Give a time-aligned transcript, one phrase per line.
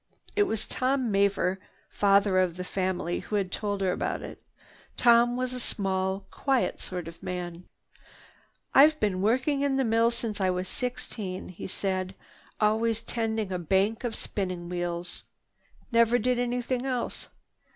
[0.35, 4.41] It was Tom Maver, father of the family, who had told her about it.
[4.97, 7.65] Tom was a small, quiet sort of man.
[8.73, 12.15] "I've worked in the mill since I was sixteen," he said.
[12.59, 15.21] "Always tending a bank of spinning wheels.
[15.91, 17.27] Never did anything else.